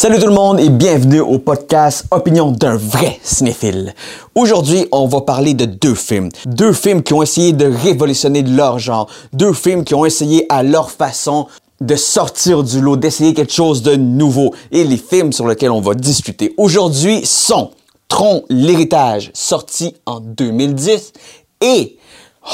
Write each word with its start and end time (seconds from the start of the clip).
Salut 0.00 0.20
tout 0.20 0.28
le 0.28 0.32
monde 0.32 0.60
et 0.60 0.68
bienvenue 0.68 1.18
au 1.18 1.40
podcast 1.40 2.04
Opinion 2.12 2.52
d'un 2.52 2.76
vrai 2.76 3.18
cinéphile. 3.24 3.96
Aujourd'hui, 4.36 4.86
on 4.92 5.08
va 5.08 5.22
parler 5.22 5.54
de 5.54 5.64
deux 5.64 5.96
films. 5.96 6.28
Deux 6.46 6.72
films 6.72 7.02
qui 7.02 7.14
ont 7.14 7.22
essayé 7.24 7.52
de 7.52 7.64
révolutionner 7.64 8.42
leur 8.42 8.78
genre. 8.78 9.10
Deux 9.32 9.52
films 9.52 9.82
qui 9.82 9.96
ont 9.96 10.04
essayé 10.06 10.46
à 10.50 10.62
leur 10.62 10.92
façon 10.92 11.48
de 11.80 11.96
sortir 11.96 12.62
du 12.62 12.80
lot, 12.80 12.96
d'essayer 12.96 13.34
quelque 13.34 13.52
chose 13.52 13.82
de 13.82 13.96
nouveau. 13.96 14.54
Et 14.70 14.84
les 14.84 14.98
films 14.98 15.32
sur 15.32 15.48
lesquels 15.48 15.72
on 15.72 15.80
va 15.80 15.94
discuter 15.94 16.54
aujourd'hui 16.58 17.26
sont 17.26 17.72
Tron, 18.06 18.44
l'héritage, 18.48 19.32
sorti 19.34 19.96
en 20.06 20.20
2010, 20.20 21.12
et 21.60 21.98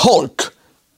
Hulk, 0.06 0.50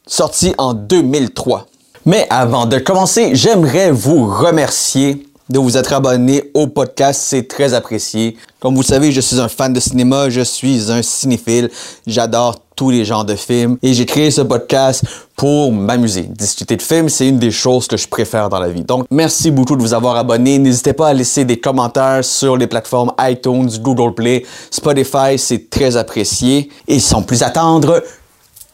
sorti 0.06 0.54
en 0.58 0.74
2003. 0.74 1.66
Mais 2.04 2.28
avant 2.30 2.66
de 2.66 2.78
commencer, 2.78 3.30
j'aimerais 3.34 3.90
vous 3.90 4.32
remercier 4.32 5.25
de 5.48 5.58
vous 5.58 5.76
être 5.76 5.92
abonné 5.92 6.50
au 6.54 6.66
podcast, 6.66 7.22
c'est 7.24 7.46
très 7.46 7.74
apprécié. 7.74 8.36
Comme 8.60 8.74
vous 8.74 8.82
savez, 8.82 9.12
je 9.12 9.20
suis 9.20 9.40
un 9.40 9.48
fan 9.48 9.72
de 9.72 9.80
cinéma, 9.80 10.28
je 10.28 10.40
suis 10.40 10.90
un 10.90 11.02
cinéphile, 11.02 11.70
j'adore 12.06 12.56
tous 12.74 12.90
les 12.90 13.04
genres 13.04 13.24
de 13.24 13.36
films 13.36 13.78
et 13.82 13.94
j'ai 13.94 14.04
créé 14.04 14.30
ce 14.30 14.42
podcast 14.42 15.02
pour 15.36 15.72
m'amuser. 15.72 16.22
Discuter 16.22 16.76
de 16.76 16.82
films, 16.82 17.08
c'est 17.08 17.28
une 17.28 17.38
des 17.38 17.50
choses 17.50 17.86
que 17.86 17.96
je 17.96 18.06
préfère 18.08 18.48
dans 18.48 18.58
la 18.58 18.68
vie. 18.68 18.82
Donc, 18.82 19.06
merci 19.10 19.50
beaucoup 19.50 19.76
de 19.76 19.82
vous 19.82 19.94
avoir 19.94 20.16
abonné. 20.16 20.58
N'hésitez 20.58 20.92
pas 20.92 21.08
à 21.08 21.14
laisser 21.14 21.44
des 21.44 21.58
commentaires 21.58 22.24
sur 22.24 22.56
les 22.56 22.66
plateformes 22.66 23.12
iTunes, 23.20 23.70
Google 23.80 24.14
Play, 24.14 24.44
Spotify, 24.70 25.38
c'est 25.38 25.70
très 25.70 25.96
apprécié. 25.96 26.70
Et 26.88 26.98
sans 26.98 27.22
plus 27.22 27.42
attendre, 27.42 28.02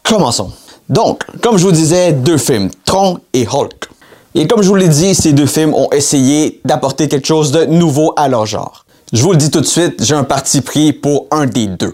commençons. 0.03 0.51
Donc, 0.89 1.23
comme 1.41 1.57
je 1.57 1.63
vous 1.63 1.71
disais, 1.71 2.11
deux 2.11 2.37
films, 2.37 2.69
Tron 2.83 3.19
et 3.33 3.47
Hulk. 3.47 3.89
Et 4.35 4.47
comme 4.47 4.63
je 4.63 4.67
vous 4.67 4.75
l'ai 4.75 4.89
dit, 4.89 5.13
ces 5.13 5.31
deux 5.31 5.45
films 5.45 5.73
ont 5.75 5.89
essayé 5.91 6.59
d'apporter 6.65 7.07
quelque 7.07 7.27
chose 7.27 7.51
de 7.51 7.65
nouveau 7.65 8.13
à 8.17 8.27
leur 8.27 8.45
genre. 8.47 8.85
Je 9.11 9.21
vous 9.21 9.31
le 9.31 9.37
dis 9.37 9.51
tout 9.51 9.61
de 9.61 9.65
suite, 9.65 10.03
j'ai 10.03 10.15
un 10.15 10.23
parti 10.23 10.61
pris 10.61 10.91
pour 10.91 11.27
un 11.29 11.45
des 11.45 11.67
deux. 11.67 11.93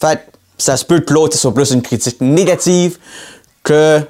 Fait, 0.00 0.20
ça 0.56 0.76
se 0.76 0.84
peut 0.84 0.98
que 0.98 1.14
l'autre 1.14 1.36
soit 1.36 1.54
plus 1.54 1.70
une 1.70 1.82
critique 1.82 2.20
négative 2.20 2.98
que 3.62 4.00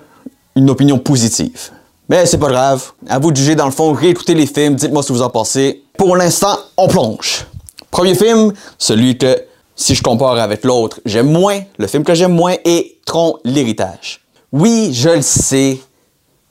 une 0.56 0.70
opinion 0.70 0.98
positive. 0.98 1.70
Mais 2.08 2.24
c'est 2.24 2.38
pas 2.38 2.48
grave. 2.48 2.92
À 3.06 3.18
vous 3.18 3.32
de 3.32 3.36
juger 3.36 3.54
dans 3.54 3.66
le 3.66 3.70
fond, 3.70 3.92
réécoutez 3.92 4.34
les 4.34 4.46
films, 4.46 4.74
dites-moi 4.74 5.02
ce 5.02 5.08
que 5.08 5.12
vous 5.12 5.22
en 5.22 5.28
pensez. 5.28 5.82
Pour 5.98 6.16
l'instant, 6.16 6.58
on 6.78 6.88
plonge. 6.88 7.46
Premier 7.90 8.14
film, 8.14 8.54
celui 8.78 9.18
que, 9.18 9.42
si 9.76 9.94
je 9.94 10.02
compare 10.02 10.38
avec 10.38 10.64
l'autre, 10.64 11.00
j'aime 11.04 11.30
moins, 11.30 11.60
le 11.78 11.86
film 11.86 12.02
que 12.02 12.14
j'aime 12.14 12.32
moins 12.32 12.54
est 12.64 12.96
Tron 13.04 13.38
l'héritage. 13.44 14.20
Oui, 14.52 14.90
je 14.94 15.10
le 15.10 15.22
sais, 15.22 15.80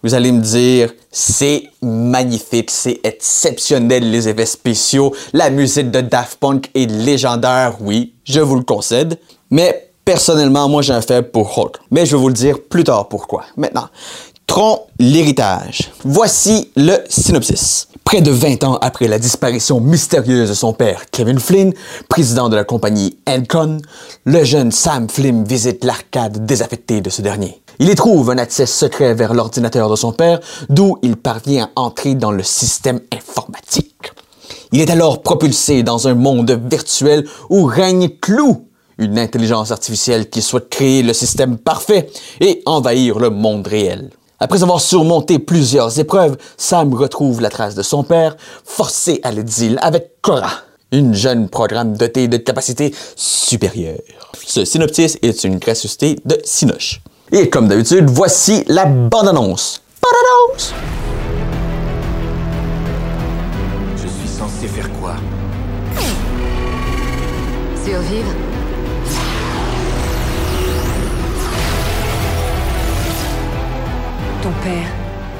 vous 0.04 0.14
allez 0.14 0.32
me 0.32 0.42
dire, 0.42 0.94
c'est 1.12 1.64
magnifique, 1.82 2.70
c'est 2.72 3.00
exceptionnel 3.04 4.10
les 4.10 4.30
effets 4.30 4.46
spéciaux, 4.46 5.14
la 5.34 5.50
musique 5.50 5.92
de 5.92 6.02
Daft 6.02 6.40
Punk 6.40 6.70
est 6.76 6.90
légendaire, 6.90 7.78
oui, 7.82 8.14
je 8.24 8.40
vous 8.40 8.56
le 8.56 8.64
concède. 8.64 9.18
Mais 9.50 9.92
personnellement, 10.06 10.70
moi 10.70 10.82
j'ai 10.82 10.94
un 10.94 11.02
faible 11.02 11.32
pour 11.32 11.58
Hulk. 11.58 11.78
Mais 11.92 12.06
je 12.06 12.16
vais 12.16 12.22
vous 12.22 12.28
le 12.28 12.34
dire 12.34 12.58
plus 12.62 12.84
tard 12.84 13.08
pourquoi. 13.10 13.46
Maintenant, 13.58 13.88
Tron, 14.48 14.80
l'héritage. 14.98 15.92
Voici 16.06 16.72
le 16.78 17.00
synopsis. 17.10 17.90
Près 18.06 18.22
de 18.22 18.32
20 18.32 18.64
ans 18.64 18.78
après 18.82 19.10
la 19.10 19.20
disparition 19.20 19.82
mystérieuse 19.82 20.48
de 20.48 20.54
son 20.54 20.72
père, 20.72 21.04
Kevin 21.12 21.38
Flynn, 21.38 21.74
président 22.08 22.48
de 22.48 22.56
la 22.56 22.64
compagnie 22.64 23.18
Encon, 23.28 23.80
le 24.24 24.46
jeune 24.46 24.72
Sam 24.72 25.10
Flynn 25.10 25.44
visite 25.44 25.84
l'arcade 25.84 26.46
désaffectée 26.46 27.02
de 27.02 27.10
ce 27.10 27.22
dernier. 27.22 27.62
Il 27.80 27.90
y 27.90 27.96
trouve 27.96 28.32
un 28.32 28.40
accès 28.40 28.66
secret 28.66 29.14
vers 29.14 29.36
l'ordinateur 29.36 29.88
de 29.90 29.96
son 29.96 30.12
père, 30.12 30.40
d'où 30.70 30.98
il 31.04 31.16
parvient 31.16 31.70
à 31.76 31.82
entrer 31.82 32.16
dans 32.16 32.32
le 32.32 32.42
système 32.42 33.00
informatique. 33.14 34.14
Il 34.72 34.82
est 34.82 34.90
alors 34.90 35.22
propulsé 35.22 35.84
dans 35.84 36.08
un 36.08 36.16
monde 36.16 36.60
virtuel 36.70 37.28
où 37.52 37.66
règne 37.66 38.10
Clou, 38.10 38.68
une 38.98 39.20
intelligence 39.20 39.70
artificielle 39.70 40.30
qui 40.30 40.42
souhaite 40.42 40.70
créer 40.70 41.04
le 41.04 41.14
système 41.14 41.58
parfait 41.58 42.10
et 42.42 42.64
envahir 42.66 43.20
le 43.20 43.30
monde 43.30 43.68
réel. 43.68 44.10
Après 44.40 44.64
avoir 44.64 44.82
surmonté 44.82 45.38
plusieurs 45.38 46.00
épreuves, 46.00 46.38
Sam 46.58 46.94
retrouve 46.96 47.42
la 47.42 47.50
trace 47.50 47.76
de 47.76 47.84
son 47.84 48.04
père, 48.04 48.38
forcé 48.66 49.20
à 49.24 49.32
l'exil 49.32 49.78
avec 49.84 50.22
Cora, 50.24 50.52
une 50.92 51.14
jeune 51.14 51.48
programme 51.48 51.96
dotée 51.96 52.28
de 52.28 52.38
capacités 52.38 52.94
supérieures. 53.16 54.02
Ce 54.46 54.66
synopsis 54.66 55.20
est 55.22 55.44
une 55.44 55.60
gracieuseté 55.60 56.18
de 56.26 56.40
Sinoche. 56.44 57.02
Et 57.32 57.50
comme 57.50 57.68
d'habitude, 57.68 58.10
voici 58.10 58.64
la 58.68 58.86
bande-annonce. 58.86 59.82
Bande-annonce! 60.02 60.74
Je 63.98 64.08
suis 64.08 64.30
censé 64.30 64.68
faire 64.68 64.90
quoi? 64.94 65.16
Survivre 67.84 68.32
Ton 74.42 74.52
père 74.64 74.88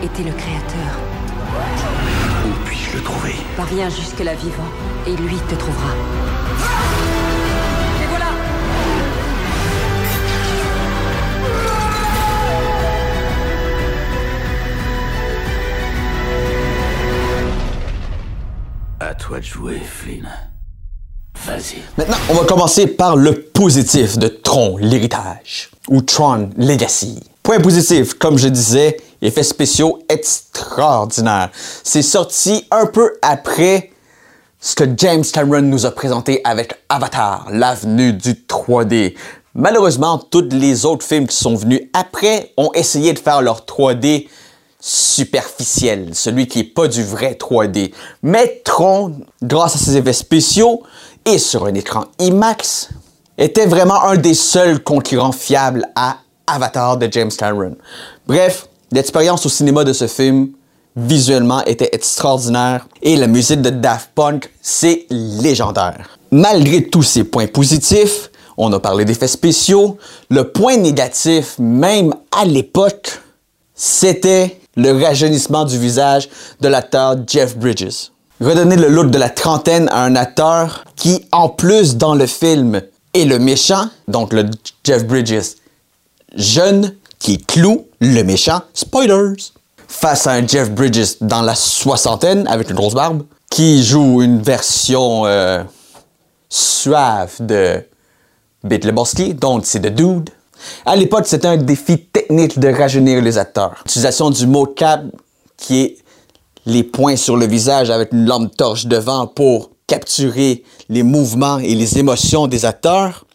était 0.04 0.24
le 0.24 0.34
créateur. 0.34 1.00
Où 2.46 2.66
puis-je 2.66 2.98
le 2.98 3.04
trouver? 3.04 3.36
Parviens 3.56 3.90
jusque-là 3.90 4.34
vivant, 4.34 4.68
et 5.06 5.16
lui 5.16 5.38
te 5.50 5.56
trouvera. 5.56 5.94
Toi 19.28 19.40
de 19.40 19.44
jouer, 19.44 19.82
Flynn. 19.86 20.26
Vas-y. 21.46 21.82
Maintenant, 21.98 22.16
on 22.30 22.34
va 22.34 22.46
commencer 22.46 22.88
par 22.88 23.18
le 23.18 23.42
positif 23.42 24.18
de 24.18 24.30
Tron, 24.30 24.78
l'héritage, 24.78 25.70
ou 25.90 26.02
Tron 26.02 26.52
Legacy. 26.56 27.20
Point 27.44 27.60
positif, 27.60 28.14
comme 28.14 28.38
je 28.38 28.48
disais, 28.48 28.96
effets 29.22 29.44
spéciaux 29.44 30.00
extraordinaires. 30.08 31.50
C'est 31.84 32.04
sorti 32.04 32.66
un 32.72 32.86
peu 32.86 33.18
après 33.22 33.92
ce 34.62 34.76
que 34.76 34.86
James 34.96 35.26
Cameron 35.26 35.64
nous 35.64 35.86
a 35.86 35.92
présenté 35.92 36.40
avec 36.46 36.76
Avatar, 36.88 37.48
l'avenue 37.52 38.14
du 38.14 38.32
3D. 38.32 39.14
Malheureusement, 39.54 40.20
tous 40.20 40.48
les 40.52 40.86
autres 40.86 41.06
films 41.06 41.28
qui 41.28 41.36
sont 41.36 41.56
venus 41.56 41.82
après 41.92 42.54
ont 42.56 42.72
essayé 42.74 43.12
de 43.12 43.20
faire 43.20 43.42
leur 43.42 43.66
3D 43.66 44.30
superficiel, 44.80 46.10
celui 46.14 46.48
qui 46.48 46.60
est 46.60 46.64
pas 46.64 46.88
du 46.88 47.04
vrai 47.04 47.38
3D. 47.40 47.92
Mais 48.24 48.62
Tron, 48.64 49.14
grâce 49.42 49.76
à 49.76 49.80
ses 49.80 49.98
effets 49.98 50.14
spéciaux 50.14 50.84
et 51.26 51.40
sur 51.40 51.66
un 51.66 51.74
écran 51.74 52.06
IMAX, 52.20 52.90
était 53.38 53.66
vraiment 53.66 54.02
un 54.04 54.18
des 54.18 54.34
seuls 54.34 54.84
concurrents 54.84 55.32
fiables 55.32 55.88
à 55.96 56.18
Avatar 56.48 56.98
de 56.98 57.08
James 57.12 57.32
Cameron. 57.32 57.76
Bref, 58.28 58.68
l'expérience 58.92 59.46
au 59.46 59.50
cinéma 59.50 59.84
de 59.84 59.94
ce 59.94 60.08
film 60.08 60.50
visuellement 60.96 61.64
était 61.66 61.90
extraordinaire 61.92 62.88
et 63.02 63.16
la 63.16 63.28
musique 63.28 63.62
de 63.62 63.70
Daft 63.70 64.12
Punk, 64.16 64.52
c'est 64.62 65.06
légendaire. 65.10 66.18
Malgré 66.32 66.84
tous 66.84 67.04
ces 67.04 67.24
points 67.24 67.48
positifs, 67.48 68.32
on 68.58 68.74
a 68.74 68.80
parlé 68.80 69.06
d'effets 69.06 69.28
spéciaux, 69.28 69.98
le 70.30 70.52
point 70.52 70.78
négatif, 70.78 71.56
même 71.60 72.16
à 72.32 72.46
l'époque, 72.46 73.22
c'était 73.76 74.60
le 74.78 74.92
rajeunissement 75.04 75.66
du 75.66 75.78
visage 75.78 76.30
de 76.62 76.68
l'acteur 76.68 77.16
Jeff 77.28 77.58
Bridges. 77.58 78.12
Redonner 78.40 78.76
le 78.76 78.88
look 78.88 79.10
de 79.10 79.18
la 79.18 79.30
trentaine 79.30 79.90
à 79.90 80.04
un 80.04 80.16
acteur 80.16 80.86
qui, 80.96 81.26
en 81.32 81.50
plus 81.50 81.98
dans 81.98 82.14
le 82.14 82.28
film, 82.28 82.82
est 83.14 83.26
le 83.26 83.40
méchant, 83.40 83.90
donc 84.08 84.32
le 84.32 84.46
Jeff 84.84 85.06
Bridges 85.06 85.56
jeune, 86.36 86.94
qui 87.20 87.34
est 87.34 87.46
Clou, 87.48 87.88
le 88.00 88.22
méchant, 88.22 88.62
spoilers, 88.76 89.34
face 89.88 90.28
à 90.28 90.34
un 90.34 90.48
Jeff 90.48 90.70
Bridges 90.70 91.16
dans 91.22 91.42
la 91.42 91.56
soixantaine 91.56 92.48
avec 92.48 92.70
une 92.70 92.76
grosse 92.76 92.94
barbe, 92.94 93.24
qui 93.50 93.84
joue 93.84 94.22
une 94.22 94.42
version 94.42 95.26
euh, 95.26 95.64
suave 96.50 97.34
de 97.40 97.84
Bit 98.64 98.86
Lebowski, 98.86 99.34
donc 99.34 99.66
c'est 99.66 99.80
The 99.80 99.94
Dude. 99.94 100.30
À 100.86 100.96
l'époque, 100.96 101.26
c'était 101.28 101.48
un 101.48 101.58
défi 101.58 101.98
technique 102.28 102.60
de 102.60 102.68
rajeunir 102.68 103.22
les 103.22 103.38
acteurs. 103.38 103.76
L'utilisation 103.86 104.30
du 104.30 104.48
mocap, 104.48 105.02
qui 105.56 105.82
est 105.82 105.98
les 106.66 106.84
points 106.84 107.16
sur 107.16 107.38
le 107.38 107.48
visage 107.48 107.90
avec 107.90 108.12
une 108.12 108.26
lampe 108.26 108.56
torche 108.58 108.86
devant 108.86 109.28
pour 109.28 109.72
capturer 109.88 110.64
les 110.90 111.04
mouvements 111.04 111.60
et 111.60 111.74
les 111.74 111.98
émotions 111.98 112.48
des 112.48 112.66
acteurs, 112.66 113.26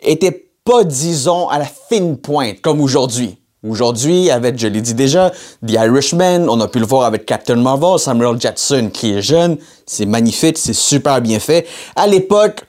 était 0.00 0.50
pas, 0.64 0.84
disons, 0.84 1.48
à 1.48 1.58
la 1.58 1.66
fine 1.88 2.16
pointe 2.16 2.60
comme 2.60 2.80
aujourd'hui. 2.80 3.38
Aujourd'hui, 3.68 4.30
avec, 4.30 4.56
je 4.56 4.68
l'ai 4.68 4.80
dit 4.80 4.94
déjà, 4.94 5.30
The 5.66 5.72
Irishman, 5.72 6.48
on 6.48 6.60
a 6.60 6.68
pu 6.68 6.78
le 6.78 6.86
voir 6.86 7.06
avec 7.06 7.26
Captain 7.26 7.56
Marvel, 7.56 7.98
Samuel 7.98 8.40
Jackson 8.40 8.90
qui 8.94 9.14
est 9.14 9.22
jeune, 9.22 9.56
c'est 9.84 10.06
magnifique, 10.06 10.58
c'est 10.58 10.74
super 10.74 11.20
bien 11.20 11.40
fait. 11.40 11.66
À 11.96 12.06
l'époque, 12.06 12.62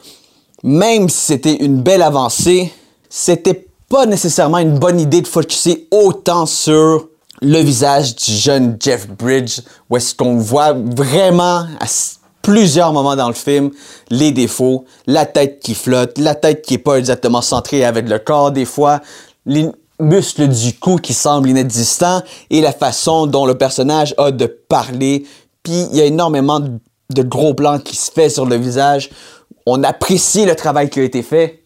même 0.63 1.09
si 1.09 1.27
c'était 1.27 1.57
une 1.57 1.83
belle 1.83 2.01
avancée, 2.01 2.73
c'était 3.07 3.68
pas 3.89 4.05
nécessairement 4.05 4.59
une 4.59 4.77
bonne 4.77 4.99
idée 4.99 5.21
de 5.21 5.27
focuser 5.27 5.87
autant 5.89 6.45
sur 6.45 7.09
le 7.41 7.59
visage 7.59 8.15
du 8.15 8.31
jeune 8.31 8.77
Jeff 8.79 9.07
Bridge, 9.07 9.61
où 9.89 9.97
est-ce 9.97 10.13
qu'on 10.13 10.37
voit 10.37 10.73
vraiment 10.73 11.65
plusieurs 12.43 12.93
moments 12.93 13.15
dans 13.15 13.27
le 13.27 13.33
film 13.33 13.71
les 14.11 14.31
défauts, 14.31 14.85
la 15.07 15.25
tête 15.25 15.59
qui 15.59 15.73
flotte, 15.73 16.17
la 16.17 16.35
tête 16.35 16.61
qui 16.61 16.75
est 16.75 16.79
pas 16.79 16.95
exactement 16.95 17.41
centrée 17.41 17.83
avec 17.83 18.07
le 18.07 18.19
corps 18.19 18.51
des 18.51 18.65
fois, 18.65 19.01
les 19.45 19.69
muscles 19.99 20.47
du 20.47 20.73
cou 20.77 20.97
qui 20.97 21.13
semblent 21.13 21.49
inexistants 21.49 22.21
et 22.49 22.61
la 22.61 22.71
façon 22.71 23.25
dont 23.25 23.45
le 23.45 23.57
personnage 23.57 24.13
a 24.17 24.31
de 24.31 24.45
parler. 24.45 25.25
Puis 25.63 25.87
il 25.91 25.97
y 25.97 26.01
a 26.01 26.05
énormément 26.05 26.59
de 26.59 27.23
gros 27.23 27.53
plans 27.53 27.79
qui 27.79 27.95
se 27.95 28.11
fait 28.11 28.29
sur 28.29 28.45
le 28.45 28.55
visage. 28.55 29.09
On 29.65 29.83
apprécie 29.83 30.45
le 30.45 30.55
travail 30.55 30.89
qui 30.89 30.99
a 30.99 31.03
été 31.03 31.21
fait, 31.21 31.63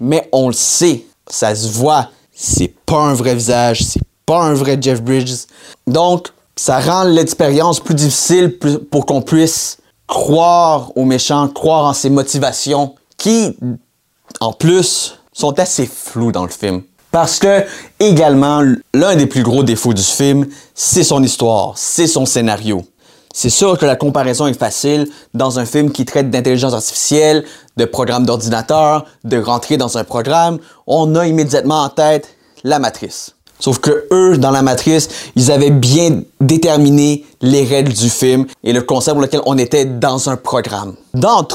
mais 0.00 0.28
on 0.32 0.48
le 0.48 0.54
sait, 0.54 1.04
ça 1.32 1.54
se 1.54 1.68
voit, 1.68 2.10
c'est 2.34 2.74
pas 2.84 2.98
un 2.98 3.14
vrai 3.14 3.34
visage, 3.34 3.82
c'est 3.82 4.02
pas 4.26 4.42
un 4.42 4.54
vrai 4.54 4.76
Jeff 4.80 5.02
Bridges. 5.02 5.46
Donc, 5.86 6.28
ça 6.56 6.78
rend 6.78 7.04
l'expérience 7.04 7.80
plus 7.80 7.94
difficile 7.94 8.58
pour 8.90 9.06
qu'on 9.06 9.22
puisse 9.22 9.78
croire 10.06 10.92
aux 10.94 11.06
méchants, 11.06 11.48
croire 11.48 11.86
en 11.86 11.94
ses 11.94 12.10
motivations, 12.10 12.94
qui, 13.16 13.56
en 14.40 14.52
plus, 14.52 15.18
sont 15.32 15.58
assez 15.58 15.86
floues 15.86 16.32
dans 16.32 16.44
le 16.44 16.50
film. 16.50 16.82
Parce 17.10 17.38
que, 17.38 17.64
également, 17.98 18.62
l'un 18.92 19.16
des 19.16 19.26
plus 19.26 19.42
gros 19.42 19.62
défauts 19.62 19.94
du 19.94 20.02
film, 20.02 20.46
c'est 20.74 21.04
son 21.04 21.22
histoire, 21.22 21.72
c'est 21.76 22.06
son 22.06 22.26
scénario. 22.26 22.84
C'est 23.32 23.50
sûr 23.50 23.78
que 23.78 23.86
la 23.86 23.96
comparaison 23.96 24.46
est 24.46 24.58
facile 24.58 25.08
dans 25.34 25.58
un 25.58 25.64
film 25.64 25.90
qui 25.90 26.04
traite 26.04 26.30
d'intelligence 26.30 26.74
artificielle, 26.74 27.44
de 27.76 27.84
programmes 27.84 28.26
d'ordinateur, 28.26 29.06
de 29.24 29.38
rentrer 29.38 29.76
dans 29.76 29.96
un 29.96 30.04
programme. 30.04 30.58
On 30.86 31.14
a 31.14 31.26
immédiatement 31.26 31.82
en 31.82 31.88
tête 31.88 32.28
la 32.62 32.78
matrice. 32.78 33.34
Sauf 33.58 33.78
que 33.78 34.06
eux, 34.10 34.38
dans 34.38 34.50
la 34.50 34.62
matrice, 34.62 35.08
ils 35.36 35.52
avaient 35.52 35.70
bien 35.70 36.22
déterminé 36.40 37.24
les 37.40 37.64
règles 37.64 37.92
du 37.92 38.10
film 38.10 38.46
et 38.64 38.72
le 38.72 38.82
concept 38.82 39.14
pour 39.14 39.22
lequel 39.22 39.40
on 39.46 39.56
était 39.56 39.84
dans 39.84 40.28
un 40.28 40.36
programme. 40.36 40.94
Dans 41.14 41.46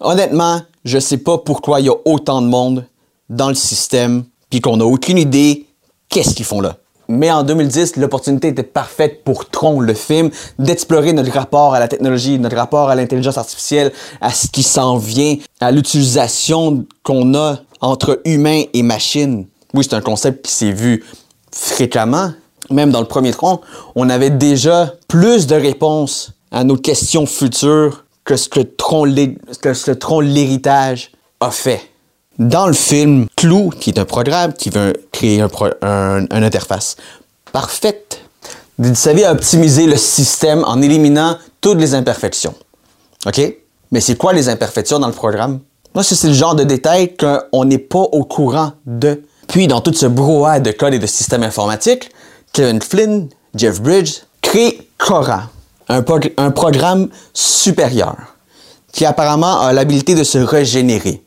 honnêtement, 0.00 0.60
je 0.84 0.98
sais 0.98 1.16
pas 1.16 1.38
pourquoi 1.38 1.80
il 1.80 1.86
y 1.86 1.88
a 1.88 1.96
autant 2.04 2.42
de 2.42 2.46
monde 2.46 2.84
dans 3.30 3.48
le 3.48 3.54
système 3.54 4.24
puis 4.50 4.60
qu'on 4.60 4.76
n'a 4.76 4.84
aucune 4.84 5.18
idée 5.18 5.66
qu'est-ce 6.08 6.34
qu'ils 6.34 6.44
font 6.44 6.60
là. 6.60 6.76
Mais 7.08 7.30
en 7.30 7.42
2010, 7.42 7.96
l'opportunité 7.96 8.48
était 8.48 8.62
parfaite 8.62 9.22
pour 9.24 9.48
Tron, 9.48 9.80
le 9.80 9.94
film, 9.94 10.30
d'explorer 10.58 11.12
notre 11.12 11.32
rapport 11.32 11.74
à 11.74 11.80
la 11.80 11.88
technologie, 11.88 12.38
notre 12.38 12.56
rapport 12.56 12.88
à 12.88 12.94
l'intelligence 12.94 13.38
artificielle, 13.38 13.92
à 14.20 14.30
ce 14.30 14.48
qui 14.48 14.62
s'en 14.62 14.96
vient, 14.96 15.36
à 15.60 15.70
l'utilisation 15.70 16.84
qu'on 17.02 17.34
a 17.34 17.58
entre 17.80 18.20
humains 18.24 18.62
et 18.72 18.82
machines. 18.82 19.46
Oui, 19.74 19.84
c'est 19.88 19.94
un 19.94 20.00
concept 20.00 20.46
qui 20.46 20.52
s'est 20.52 20.72
vu 20.72 21.04
fréquemment, 21.52 22.32
même 22.70 22.90
dans 22.90 23.00
le 23.00 23.06
premier 23.06 23.32
tronc, 23.32 23.60
on 23.94 24.10
avait 24.10 24.30
déjà 24.30 24.94
plus 25.08 25.46
de 25.46 25.54
réponses 25.54 26.32
à 26.50 26.64
nos 26.64 26.76
questions 26.76 27.26
futures 27.26 28.04
que 28.24 28.36
ce 28.36 28.48
que 28.48 28.60
Tron 29.92 30.20
l'héritage 30.20 31.12
a 31.40 31.50
fait. 31.50 31.80
Dans 32.38 32.66
le 32.66 32.74
film 32.74 33.26
Clou, 33.36 33.70
qui 33.70 33.90
est 33.90 33.98
un 33.98 34.04
programme 34.04 34.52
qui 34.52 34.70
veut 34.70 34.92
créer 35.10 35.40
un, 35.40 35.48
une 36.30 36.44
interface 36.44 36.96
parfaite, 37.52 38.20
savez 38.94 39.24
à 39.24 39.32
optimiser 39.32 39.86
le 39.86 39.96
système 39.96 40.62
en 40.64 40.82
éliminant 40.82 41.38
toutes 41.60 41.78
les 41.78 41.94
imperfections. 41.94 42.54
OK? 43.26 43.40
Mais 43.90 44.00
c'est 44.00 44.16
quoi 44.16 44.32
les 44.32 44.48
imperfections 44.48 44.98
dans 44.98 45.06
le 45.06 45.14
programme? 45.14 45.60
Moi, 45.94 46.04
c'est 46.04 46.28
le 46.28 46.34
genre 46.34 46.54
de 46.54 46.64
détail 46.64 47.16
qu'on 47.16 47.64
n'est 47.64 47.78
pas 47.78 48.00
au 48.00 48.24
courant 48.24 48.72
de. 48.84 49.22
Puis, 49.48 49.66
dans 49.66 49.80
tout 49.80 49.94
ce 49.94 50.06
brouhaha 50.06 50.60
de 50.60 50.72
code 50.72 50.92
et 50.92 50.98
de 50.98 51.06
systèmes 51.06 51.42
informatiques, 51.42 52.10
Kevin 52.52 52.82
Flynn, 52.82 53.28
Jeff 53.54 53.80
Bridges, 53.80 54.22
créent 54.42 54.86
Cora, 54.98 55.48
un, 55.88 56.04
un 56.36 56.50
programme 56.50 57.08
supérieur 57.32 58.16
qui 58.92 59.04
apparemment 59.06 59.60
a 59.60 59.72
l'habilité 59.72 60.14
de 60.14 60.24
se 60.24 60.38
régénérer. 60.38 61.22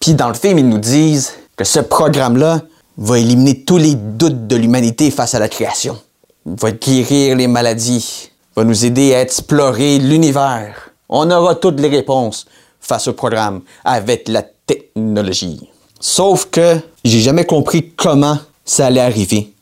Puis 0.00 0.14
dans 0.14 0.28
le 0.28 0.34
film, 0.34 0.58
ils 0.58 0.68
nous 0.68 0.78
disent 0.78 1.32
que 1.56 1.64
ce 1.64 1.80
programme-là 1.80 2.62
va 2.98 3.18
éliminer 3.18 3.64
tous 3.64 3.78
les 3.78 3.94
doutes 3.94 4.46
de 4.46 4.56
l'humanité 4.56 5.10
face 5.10 5.34
à 5.34 5.38
la 5.38 5.48
création, 5.48 5.98
va 6.44 6.70
guérir 6.72 7.36
les 7.36 7.46
maladies, 7.46 8.30
va 8.54 8.64
nous 8.64 8.84
aider 8.84 9.14
à 9.14 9.20
explorer 9.20 9.98
l'univers. 9.98 10.90
On 11.08 11.30
aura 11.30 11.54
toutes 11.54 11.80
les 11.80 11.88
réponses 11.88 12.46
face 12.80 13.08
au 13.08 13.12
programme 13.12 13.62
avec 13.84 14.28
la 14.28 14.42
technologie. 14.42 15.68
Sauf 16.00 16.46
que 16.50 16.76
j'ai 17.04 17.20
jamais 17.20 17.44
compris 17.44 17.90
comment 17.96 18.38
ça 18.64 18.86
allait 18.86 19.00
arriver. 19.00 19.52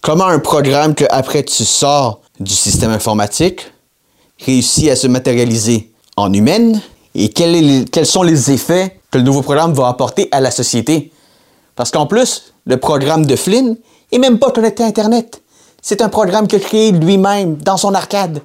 Comment 0.00 0.26
un 0.26 0.38
programme 0.38 0.94
que 0.94 1.04
après 1.10 1.42
tu 1.42 1.64
sors 1.64 2.20
du 2.38 2.52
système 2.52 2.90
informatique 2.90 3.72
réussit 4.44 4.90
à 4.90 4.96
se 4.96 5.06
matérialiser 5.06 5.92
en 6.16 6.32
humaine 6.32 6.80
et 7.14 7.30
quels 7.30 8.06
sont 8.06 8.22
les 8.22 8.50
effets 8.50 8.98
que 9.14 9.18
le 9.18 9.24
nouveau 9.24 9.42
programme 9.42 9.72
va 9.74 9.86
apporter 9.86 10.28
à 10.32 10.40
la 10.40 10.50
société. 10.50 11.12
Parce 11.76 11.92
qu'en 11.92 12.06
plus, 12.06 12.52
le 12.66 12.78
programme 12.78 13.24
de 13.26 13.36
Flynn 13.36 13.76
est 14.10 14.18
même 14.18 14.40
pas 14.40 14.50
connecté 14.50 14.82
à 14.82 14.86
Internet. 14.86 15.40
C'est 15.80 16.02
un 16.02 16.08
programme 16.08 16.48
qu'il 16.48 16.60
a 16.60 16.64
créé 16.64 16.90
lui-même 16.90 17.56
dans 17.58 17.76
son 17.76 17.94
arcade. 17.94 18.42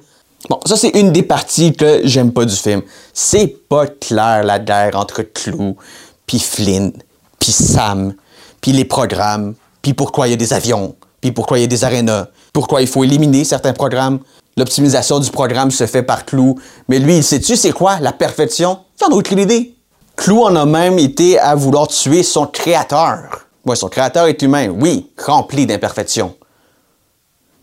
Bon, 0.48 0.60
ça 0.64 0.76
c'est 0.76 0.90
une 0.90 1.10
des 1.10 1.24
parties 1.24 1.72
que 1.72 2.02
j'aime 2.04 2.32
pas 2.32 2.44
du 2.44 2.54
film. 2.54 2.82
C'est 3.12 3.48
pas 3.68 3.88
clair 3.88 4.44
la 4.44 4.60
guerre 4.60 4.94
entre 4.94 5.22
Clou, 5.22 5.76
puis 6.24 6.38
Flynn, 6.38 6.92
puis 7.40 7.50
Sam, 7.50 8.14
puis 8.60 8.70
les 8.70 8.84
programmes, 8.84 9.54
puis 9.82 9.92
pourquoi 9.92 10.28
il 10.28 10.30
y 10.30 10.34
a 10.34 10.36
des 10.36 10.52
avions, 10.52 10.94
puis 11.20 11.32
pourquoi 11.32 11.58
il 11.58 11.62
y 11.62 11.64
a 11.64 11.66
des 11.66 11.82
arénas, 11.82 12.28
pourquoi 12.52 12.80
il 12.80 12.86
faut 12.86 13.02
éliminer 13.02 13.42
certains 13.42 13.72
programmes. 13.72 14.20
L'optimisation 14.56 15.18
du 15.18 15.30
programme 15.32 15.72
se 15.72 15.86
fait 15.86 16.04
par 16.04 16.24
Clou, 16.24 16.60
mais 16.88 17.00
lui, 17.00 17.16
il 17.16 17.24
sait-tu 17.24 17.56
c'est 17.56 17.72
quoi 17.72 17.98
la 17.98 18.12
perfection? 18.12 18.78
Il 19.00 19.12
en 19.12 19.18
a. 19.18 19.79
Clou 20.20 20.42
en 20.42 20.54
a 20.54 20.66
même 20.66 20.98
été 20.98 21.38
à 21.38 21.54
vouloir 21.54 21.88
tuer 21.88 22.22
son 22.22 22.46
créateur. 22.46 23.46
Ouais, 23.64 23.74
son 23.74 23.88
créateur 23.88 24.26
est 24.26 24.42
humain, 24.42 24.68
oui, 24.68 25.08
rempli 25.16 25.64
d'imperfections. 25.64 26.36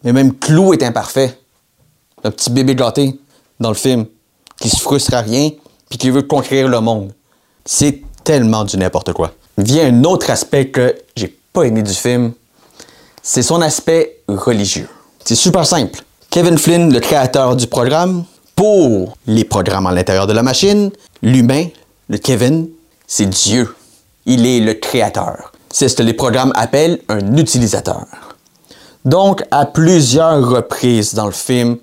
Mais 0.04 0.12
même 0.12 0.34
Clou 0.34 0.74
est 0.74 0.82
imparfait. 0.82 1.38
Le 2.24 2.32
petit 2.32 2.50
bébé 2.50 2.74
gâté 2.74 3.20
dans 3.60 3.70
le 3.70 3.76
film, 3.76 4.08
qui 4.60 4.70
se 4.70 4.80
frustre 4.80 5.14
à 5.14 5.22
rien, 5.22 5.52
puis 5.88 6.00
qui 6.00 6.10
veut 6.10 6.24
conquérir 6.24 6.68
le 6.68 6.80
monde. 6.80 7.14
C'est 7.64 8.02
tellement 8.24 8.64
du 8.64 8.76
n'importe 8.76 9.14
quoi. 9.14 9.34
Vient 9.60 9.86
un 9.86 10.04
autre 10.04 10.32
aspect 10.32 10.70
que 10.70 10.96
j'ai 11.16 11.38
pas 11.54 11.66
aimé 11.66 11.84
du 11.84 11.94
film, 11.94 12.34
c'est 13.22 13.44
son 13.44 13.62
aspect 13.62 14.24
religieux. 14.28 14.90
C'est 15.24 15.36
super 15.36 15.64
simple. 15.64 16.02
Kevin 16.32 16.58
Flynn, 16.58 16.92
le 16.92 17.02
créateur 17.02 17.56
du 17.56 17.68
programme, 17.68 18.24
pour 18.56 19.16
les 19.28 19.44
programmes 19.44 19.86
à 19.86 19.92
l'intérieur 19.92 20.26
de 20.26 20.34
la 20.34 20.42
machine, 20.42 20.90
l'humain, 21.22 21.68
le 22.10 22.18
Kevin, 22.18 22.70
c'est 23.06 23.30
Dieu. 23.30 23.76
Il 24.26 24.46
est 24.46 24.60
le 24.60 24.74
créateur. 24.74 25.52
C'est 25.70 25.90
ce 25.90 25.96
que 25.96 26.04
les 26.04 26.14
programmes 26.14 26.54
appellent 26.56 27.00
un 27.10 27.36
utilisateur. 27.38 28.06
Donc, 29.06 29.44
à 29.52 29.66
plusieurs 29.66 30.48
reprises 30.50 31.14
dans 31.14 31.26
le 31.26 31.32
film, 31.32 31.78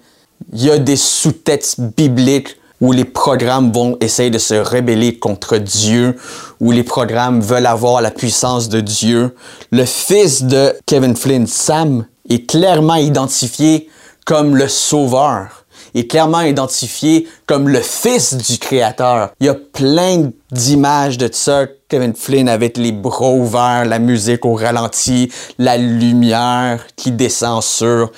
il 0.53 0.65
y 0.65 0.71
a 0.71 0.79
des 0.79 0.97
sous-textes 0.97 1.81
bibliques 1.81 2.57
où 2.81 2.93
les 2.93 3.05
programmes 3.05 3.73
vont 3.73 3.97
essayer 4.01 4.31
de 4.31 4.39
se 4.39 4.55
rebeller 4.55 5.19
contre 5.19 5.59
Dieu, 5.59 6.17
où 6.61 6.71
les 6.71 6.83
programmes 6.83 7.41
veulent 7.41 7.67
avoir 7.67 8.03
la 8.03 8.11
puissance 8.11 8.69
de 8.69 8.81
Dieu. 8.81 9.35
Le 9.71 9.85
fils 9.85 10.43
de 10.43 10.75
Kevin 10.87 11.17
Flynn, 11.17 11.47
Sam, 11.47 12.07
est 12.29 12.47
clairement 12.47 12.97
identifié 12.97 13.89
comme 14.27 14.57
le 14.57 14.69
sauveur 14.69 15.64
est 15.95 16.07
clairement 16.07 16.41
identifié 16.41 17.27
comme 17.47 17.69
le 17.69 17.81
fils 17.81 18.35
du 18.37 18.59
créateur. 18.59 19.31
Il 19.41 19.47
y 19.47 19.49
a 19.49 19.55
plein 19.55 20.31
d'images 20.51 21.19
de 21.19 21.29
ça. 21.33 21.67
Kevin 21.89 22.15
Flynn 22.15 22.49
avec 22.49 22.77
les 22.77 22.93
bras 22.93 23.31
ouverts, 23.31 23.85
la 23.85 23.99
musique 23.99 24.45
au 24.45 24.55
ralenti, 24.55 25.31
la 25.59 25.77
lumière 25.77 26.85
qui 26.97 27.13
descend 27.13 27.63
sur 27.63 28.11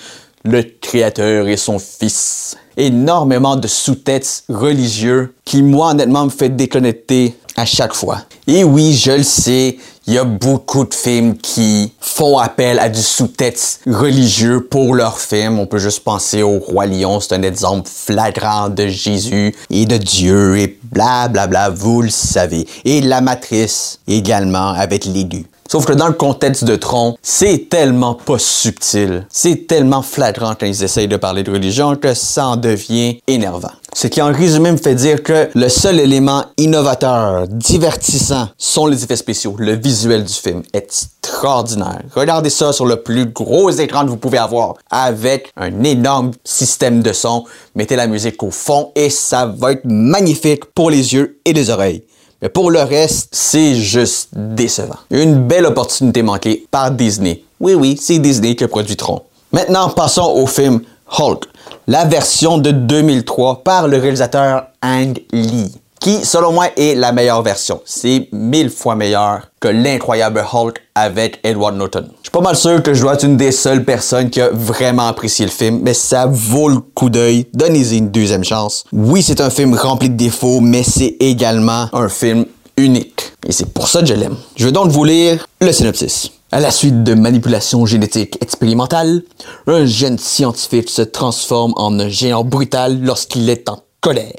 le 0.45 0.63
créateur 0.63 1.49
et 1.49 1.57
son 1.57 1.79
fils. 1.79 2.57
Énormément 2.77 3.57
de 3.57 3.67
sous-textes 3.67 4.45
religieux 4.49 5.35
qui, 5.45 5.63
moi, 5.63 5.91
honnêtement, 5.91 6.27
me 6.27 6.31
fait 6.31 6.51
déconnecter 6.51 7.35
à 7.57 7.65
chaque 7.65 7.95
fois. 7.95 8.23
Et 8.47 8.65
oui, 8.65 8.95
je 8.95 9.13
le 9.13 9.23
sais, 9.23 9.79
il 10.07 10.15
y 10.15 10.19
a 10.19 10.25
beaucoup 10.25 10.85
de 10.85 10.95
films 10.95 11.37
qui 11.37 11.93
font 12.01 12.39
appel 12.39 12.79
à 12.79 12.89
du 12.89 13.03
sous-texte 13.03 13.81
religieux 13.87 14.61
pour 14.61 14.95
leurs 14.95 15.19
films. 15.19 15.59
On 15.59 15.67
peut 15.67 15.79
juste 15.79 16.05
penser 16.05 16.43
au 16.43 16.59
Roi 16.59 16.87
Lion, 16.87 17.19
c'est 17.19 17.35
un 17.35 17.43
exemple 17.43 17.89
flagrant 17.93 18.69
de 18.69 18.87
Jésus 18.87 19.55
et 19.71 19.85
de 19.85 19.97
Dieu 19.97 20.59
et 20.59 20.79
bla 20.93 21.29
bla 21.29 21.47
bla, 21.47 21.71
vous 21.71 22.03
le 22.03 22.11
savez. 22.11 22.67
Et 22.85 23.01
La 23.01 23.21
Matrice 23.21 23.99
également 24.07 24.69
avec 24.69 25.05
l'élu. 25.05 25.47
Sauf 25.77 25.85
que 25.85 25.93
dans 25.93 26.07
le 26.07 26.15
contexte 26.15 26.65
de 26.65 26.75
Tron, 26.75 27.19
c'est 27.21 27.69
tellement 27.69 28.15
pas 28.15 28.39
subtil, 28.39 29.27
c'est 29.29 29.67
tellement 29.67 30.01
flagrant 30.01 30.55
quand 30.59 30.65
ils 30.65 30.83
essayent 30.83 31.07
de 31.07 31.19
parler 31.19 31.43
de 31.43 31.51
religion 31.51 31.97
que 31.97 32.15
ça 32.15 32.47
en 32.47 32.57
devient 32.57 33.21
énervant. 33.27 33.73
Ce 33.93 34.07
qui 34.07 34.23
en 34.23 34.33
résumé 34.33 34.73
me 34.73 34.79
fait 34.79 34.95
dire 34.95 35.23
que 35.23 35.51
le 35.55 35.69
seul 35.69 36.01
élément 36.01 36.47
innovateur, 36.57 37.47
divertissant, 37.47 38.49
sont 38.57 38.87
les 38.87 39.05
effets 39.05 39.17
spéciaux, 39.17 39.55
le 39.59 39.75
visuel 39.75 40.25
du 40.25 40.33
film 40.33 40.63
est 40.73 40.79
extraordinaire. 40.79 42.01
Regardez 42.15 42.49
ça 42.49 42.73
sur 42.73 42.87
le 42.87 43.03
plus 43.03 43.27
gros 43.27 43.69
écran 43.69 44.07
que 44.07 44.09
vous 44.09 44.17
pouvez 44.17 44.39
avoir 44.39 44.77
avec 44.91 45.53
un 45.59 45.85
énorme 45.85 46.31
système 46.43 47.03
de 47.03 47.13
son. 47.13 47.45
Mettez 47.75 47.97
la 47.97 48.07
musique 48.07 48.43
au 48.43 48.51
fond 48.51 48.93
et 48.95 49.11
ça 49.11 49.45
va 49.45 49.73
être 49.73 49.85
magnifique 49.85 50.65
pour 50.75 50.91
les 50.91 51.13
yeux 51.13 51.39
et 51.45 51.53
les 51.53 51.69
oreilles. 51.69 52.03
Mais 52.43 52.49
pour 52.49 52.71
le 52.71 52.81
reste, 52.81 53.29
c'est 53.33 53.75
juste 53.75 54.29
décevant. 54.33 54.99
Une 55.11 55.47
belle 55.47 55.67
opportunité 55.67 56.23
manquée 56.23 56.67
par 56.71 56.91
Disney. 56.91 57.43
Oui, 57.61 57.75
oui, 57.75 57.97
c'est 58.01 58.19
Disney 58.19 58.55
qui 58.55 58.65
a 58.65 58.69
produit 58.69 58.97
Tron. 58.97 59.23
Maintenant, 59.53 59.89
passons 59.89 60.35
au 60.37 60.47
film 60.47 60.81
Hulk, 61.19 61.45
la 61.87 62.05
version 62.05 62.59
de 62.59 62.71
2003 62.73 63.63
par 63.65 63.89
le 63.89 63.97
réalisateur 63.97 64.67
Ang 64.83 65.19
Lee 65.33 65.73
qui, 66.07 66.25
selon 66.25 66.53
moi, 66.53 66.69
est 66.77 66.95
la 66.95 67.11
meilleure 67.11 67.43
version. 67.43 67.81
C'est 67.85 68.29
mille 68.31 68.71
fois 68.71 68.95
meilleur 68.95 69.51
que 69.59 69.67
l'incroyable 69.67 70.45
Hulk 70.53 70.81
avec 70.95 71.41
Edward 71.43 71.75
Norton. 71.75 72.05
Je 72.19 72.29
suis 72.29 72.31
pas 72.31 72.41
mal 72.41 72.55
sûr 72.55 72.81
que 72.81 72.95
je 72.95 73.01
dois 73.01 73.15
être 73.15 73.25
une 73.25 73.37
des 73.37 73.51
seules 73.51 73.85
personnes 73.85 74.31
qui 74.31 74.41
a 74.41 74.51
vraiment 74.53 75.09
apprécié 75.09 75.45
le 75.45 75.51
film, 75.51 75.81
mais 75.83 75.95
ça 75.95 76.27
vaut 76.31 76.69
le 76.69 76.79
coup 76.79 77.11
d'œil. 77.11 77.49
Donnez-y 77.53 77.99
une 77.99 78.13
deuxième 78.13 78.45
chance. 78.45 78.85
Oui, 78.93 79.21
c'est 79.21 79.41
un 79.41 79.51
film 79.51 79.75
rempli 79.75 80.09
de 80.09 80.15
défauts, 80.15 80.61
mais 80.61 80.85
c'est 80.85 81.17
également 81.19 81.89
un 81.93 82.09
film 82.09 82.47
unique. 82.77 83.33
Et 83.45 83.51
c'est 83.51 83.73
pour 83.75 83.89
ça 83.89 83.99
que 83.99 84.07
je 84.07 84.15
l'aime. 84.15 84.37
Je 84.55 84.67
vais 84.67 84.73
donc 84.73 84.93
vous 84.93 85.03
lire 85.03 85.45
le 85.61 85.73
synopsis. 85.73 86.31
À 86.53 86.61
la 86.61 86.71
suite 86.71 87.03
de 87.03 87.15
manipulations 87.15 87.85
génétiques 87.85 88.39
expérimentales, 88.41 89.23
un 89.67 89.85
jeune 89.87 90.21
scientifique 90.21 90.89
se 90.89 91.03
transforme 91.03 91.73
en 91.75 91.99
un 91.99 92.09
géant 92.09 92.45
brutal 92.45 93.03
lorsqu'il 93.03 93.51
est 93.51 93.69
en 93.69 93.81
colère. 94.01 94.31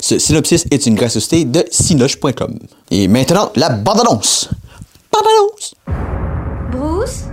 Ce 0.00 0.18
synopsis 0.18 0.64
est 0.70 0.86
une 0.86 0.94
gracieuseté 0.94 1.44
de 1.44 1.64
sinoche.com. 1.70 2.58
Et 2.90 3.06
maintenant, 3.06 3.52
la 3.54 3.68
bande-annonce. 3.68 4.48
Bande-annonce! 5.12 5.74
Bruce? 6.72 7.24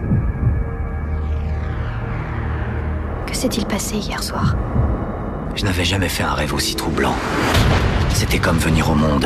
Que 3.25 3.36
s'est-il 3.36 3.65
passé 3.65 3.95
hier 3.95 4.21
soir? 4.21 4.55
Je 5.55 5.63
n'avais 5.63 5.86
jamais 5.86 6.09
fait 6.09 6.24
un 6.24 6.33
rêve 6.33 6.53
aussi 6.53 6.75
troublant. 6.75 7.15
C'était 8.13 8.39
comme 8.39 8.57
venir 8.57 8.89
au 8.89 8.95
monde. 8.95 9.25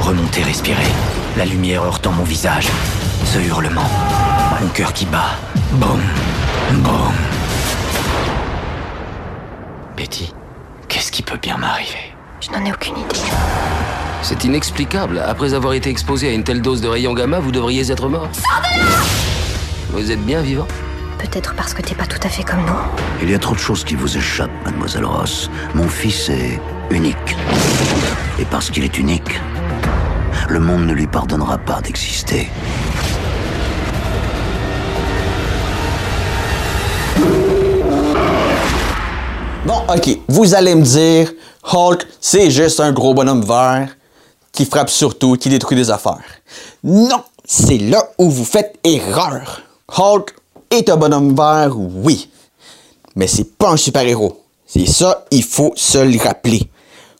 Remonter, 0.00 0.42
respirer. 0.42 0.90
La 1.36 1.44
lumière 1.44 1.84
heurtant 1.84 2.12
mon 2.12 2.24
visage. 2.24 2.68
Ce 3.24 3.38
hurlement. 3.38 3.88
Mon 4.60 4.68
cœur 4.68 4.92
qui 4.92 5.04
bat. 5.06 5.36
Boum. 5.72 6.00
Boum. 6.72 7.14
Betty, 9.96 10.32
qu'est-ce 10.88 11.12
qui 11.12 11.22
peut 11.22 11.38
bien 11.40 11.56
m'arriver? 11.58 12.07
Je 12.40 12.50
n'en 12.52 12.64
ai 12.64 12.72
aucune 12.72 12.96
idée. 12.96 13.20
C'est 14.22 14.44
inexplicable. 14.44 15.20
Après 15.26 15.54
avoir 15.54 15.72
été 15.72 15.90
exposé 15.90 16.28
à 16.28 16.32
une 16.32 16.44
telle 16.44 16.62
dose 16.62 16.80
de 16.80 16.88
rayons 16.88 17.14
gamma, 17.14 17.40
vous 17.40 17.50
devriez 17.50 17.90
être 17.90 18.08
mort. 18.08 18.28
Sors 18.32 18.62
de 18.62 18.80
là 18.80 18.96
Vous 19.90 20.10
êtes 20.12 20.24
bien 20.24 20.40
vivant 20.40 20.66
Peut-être 21.18 21.54
parce 21.56 21.74
que 21.74 21.82
t'es 21.82 21.96
pas 21.96 22.06
tout 22.06 22.20
à 22.22 22.28
fait 22.28 22.44
comme 22.44 22.60
nous. 22.60 23.22
Il 23.22 23.30
y 23.30 23.34
a 23.34 23.40
trop 23.40 23.54
de 23.54 23.58
choses 23.58 23.82
qui 23.82 23.96
vous 23.96 24.16
échappent, 24.16 24.50
mademoiselle 24.64 25.04
Ross. 25.04 25.50
Mon 25.74 25.88
fils 25.88 26.28
est 26.28 26.60
unique. 26.90 27.36
Et 28.38 28.44
parce 28.44 28.70
qu'il 28.70 28.84
est 28.84 28.98
unique, 28.98 29.40
le 30.48 30.60
monde 30.60 30.86
ne 30.86 30.92
lui 30.92 31.08
pardonnera 31.08 31.58
pas 31.58 31.80
d'exister. 31.80 32.48
Bon, 39.66 39.82
ok, 39.92 40.18
vous 40.28 40.54
allez 40.54 40.76
me 40.76 40.82
dire, 40.82 41.32
Hulk, 41.70 42.06
c'est 42.20 42.50
juste 42.50 42.80
un 42.80 42.92
gros 42.92 43.14
bonhomme 43.14 43.44
vert 43.44 43.96
qui 44.52 44.64
frappe 44.64 44.90
surtout, 44.90 45.36
qui 45.36 45.48
détruit 45.48 45.76
des 45.76 45.90
affaires. 45.90 46.24
Non, 46.82 47.22
c'est 47.44 47.78
là 47.78 48.08
où 48.18 48.30
vous 48.30 48.44
faites 48.44 48.78
erreur. 48.84 49.62
Hulk 49.96 50.34
est 50.70 50.88
un 50.88 50.96
bonhomme 50.96 51.34
vert, 51.34 51.74
oui, 51.76 52.30
mais 53.14 53.26
c'est 53.26 53.56
pas 53.56 53.70
un 53.70 53.76
super-héros. 53.76 54.42
C'est 54.66 54.86
ça, 54.86 55.24
il 55.30 55.44
faut 55.44 55.72
se 55.76 55.98
le 55.98 56.18
rappeler. 56.18 56.70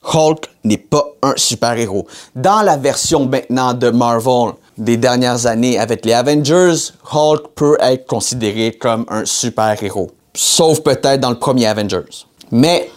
Hulk 0.03 0.49
n'est 0.65 0.79
pas 0.79 1.05
un 1.23 1.35
super-héros. 1.37 2.07
Dans 2.35 2.63
la 2.63 2.77
version 2.77 3.27
maintenant 3.27 3.75
de 3.75 3.91
Marvel 3.91 4.53
des 4.79 4.97
dernières 4.97 5.47
années 5.47 5.79
avec 5.79 6.05
les 6.05 6.13
Avengers, 6.13 6.93
Hulk 7.13 7.49
peut 7.55 7.77
être 7.81 8.07
considéré 8.07 8.73
comme 8.73 9.05
un 9.09 9.25
super-héros. 9.25 10.11
Sauf 10.35 10.81
peut-être 10.81 11.21
dans 11.21 11.31
le 11.31 11.39
premier 11.39 11.67
Avengers. 11.67 12.27
Mais 12.51 12.91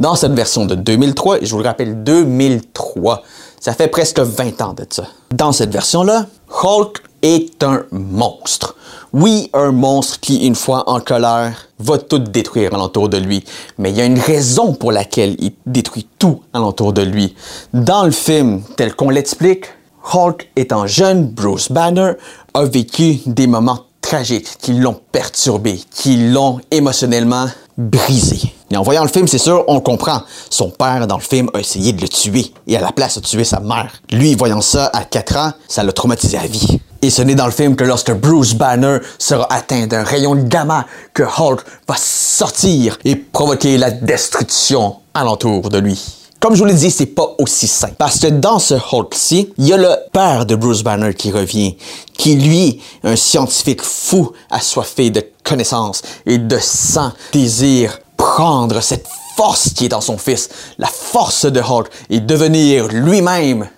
dans 0.00 0.14
cette 0.14 0.32
version 0.32 0.66
de 0.66 0.74
2003, 0.74 1.42
et 1.42 1.46
je 1.46 1.52
vous 1.52 1.58
le 1.62 1.66
rappelle, 1.66 2.02
2003, 2.02 3.22
ça 3.60 3.72
fait 3.72 3.88
presque 3.88 4.20
20 4.20 4.62
ans 4.62 4.74
de 4.74 4.86
ça. 4.88 5.04
Dans 5.32 5.52
cette 5.52 5.72
version-là, 5.72 6.26
Hulk 6.62 7.02
est 7.22 7.62
un 7.62 7.84
monstre. 7.90 8.76
Oui, 9.12 9.50
un 9.52 9.72
monstre 9.72 10.20
qui, 10.20 10.46
une 10.46 10.54
fois 10.54 10.88
en 10.88 11.00
colère, 11.00 11.68
va 11.78 11.98
tout 11.98 12.18
détruire 12.18 12.74
alentour 12.74 13.08
de 13.08 13.16
lui. 13.16 13.44
Mais 13.78 13.90
il 13.90 13.96
y 13.96 14.00
a 14.00 14.04
une 14.04 14.18
raison 14.18 14.74
pour 14.74 14.92
laquelle 14.92 15.34
il 15.38 15.52
détruit 15.66 16.06
tout 16.18 16.42
alentour 16.52 16.92
de 16.92 17.02
lui. 17.02 17.34
Dans 17.72 18.04
le 18.04 18.10
film, 18.10 18.62
tel 18.76 18.94
qu'on 18.94 19.10
l'explique, 19.10 19.64
Hulk 20.12 20.50
étant 20.56 20.86
jeune, 20.86 21.26
Bruce 21.26 21.72
Banner 21.72 22.12
a 22.54 22.64
vécu 22.64 23.18
des 23.26 23.46
moments 23.46 23.80
tragiques 24.00 24.56
qui 24.58 24.74
l'ont 24.74 25.00
perturbé, 25.12 25.80
qui 25.90 26.30
l'ont 26.30 26.60
émotionnellement 26.70 27.46
brisé. 27.76 28.54
Et 28.70 28.76
en 28.76 28.82
voyant 28.82 29.02
le 29.02 29.08
film, 29.08 29.26
c'est 29.26 29.38
sûr, 29.38 29.64
on 29.66 29.80
comprend. 29.80 30.22
Son 30.50 30.70
père, 30.70 31.06
dans 31.06 31.16
le 31.16 31.22
film, 31.22 31.48
a 31.54 31.60
essayé 31.60 31.92
de 31.92 32.02
le 32.02 32.08
tuer 32.08 32.52
et 32.66 32.76
à 32.76 32.80
la 32.80 32.92
place 32.92 33.16
a 33.16 33.20
tué 33.20 33.44
sa 33.44 33.60
mère. 33.60 33.90
Lui, 34.10 34.34
voyant 34.34 34.60
ça 34.60 34.90
à 34.92 35.04
4 35.04 35.36
ans, 35.36 35.52
ça 35.68 35.82
l'a 35.82 35.92
traumatisé 35.92 36.36
à 36.36 36.46
vie. 36.46 36.80
Et 37.00 37.10
ce 37.10 37.22
n'est 37.22 37.34
dans 37.34 37.46
le 37.46 37.52
film 37.52 37.76
que 37.76 37.84
lorsque 37.84 38.12
Bruce 38.12 38.54
Banner 38.54 38.98
sera 39.18 39.46
atteint 39.52 39.86
d'un 39.86 40.02
rayon 40.02 40.34
de 40.34 40.42
gamma 40.42 40.84
que 41.14 41.22
Hulk 41.22 41.60
va 41.88 41.94
sortir 41.96 42.98
et 43.04 43.14
provoquer 43.16 43.78
la 43.78 43.90
destruction 43.90 44.96
alentour 45.14 45.70
de 45.70 45.78
lui. 45.78 45.98
Comme 46.40 46.54
je 46.54 46.60
vous 46.60 46.66
l'ai 46.66 46.74
dit, 46.74 46.90
c'est 46.90 47.06
pas 47.06 47.34
aussi 47.38 47.66
simple. 47.66 47.94
Parce 47.98 48.20
que 48.20 48.28
dans 48.28 48.58
ce 48.58 48.74
Hulk-ci, 48.74 49.52
il 49.58 49.66
y 49.66 49.72
a 49.72 49.76
le 49.76 49.90
père 50.12 50.46
de 50.46 50.54
Bruce 50.54 50.82
Banner 50.82 51.14
qui 51.14 51.32
revient, 51.32 51.76
qui 52.16 52.36
lui, 52.36 52.80
un 53.02 53.16
scientifique 53.16 53.82
fou, 53.82 54.32
assoiffé 54.50 55.10
de 55.10 55.24
connaissances 55.42 56.02
et 56.26 56.38
de 56.38 56.58
sang, 56.60 57.12
désire 57.32 57.98
prendre 58.38 58.80
cette 58.80 59.08
force 59.34 59.70
qui 59.70 59.86
est 59.86 59.88
dans 59.88 60.00
son 60.00 60.16
fils, 60.16 60.48
la 60.78 60.86
force 60.86 61.44
de 61.44 61.58
Hulk, 61.58 61.88
et 62.08 62.20
devenir 62.20 62.86
lui-même 62.86 63.68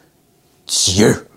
Dieu. 0.66 1.29